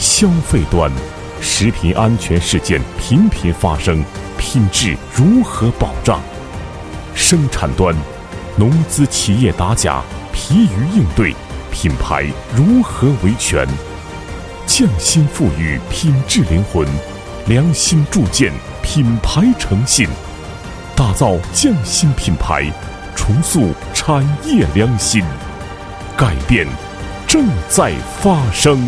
[0.00, 0.90] 消费端
[1.42, 4.02] 食品安全事件频频发生，
[4.38, 6.18] 品质如何保障？
[7.14, 7.94] 生产端
[8.56, 10.02] 农资企业打假
[10.32, 11.36] 疲于应对，
[11.70, 12.24] 品牌
[12.56, 13.68] 如何维权？
[14.66, 16.88] 匠心赋予品质灵魂，
[17.46, 18.50] 良心铸建
[18.82, 20.08] 品牌诚信，
[20.96, 22.72] 打造匠心品牌，
[23.14, 25.22] 重塑产业良心。
[26.16, 26.66] 改变
[27.26, 27.92] 正在
[28.22, 28.80] 发生。